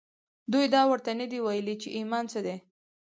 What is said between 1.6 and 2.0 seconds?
چې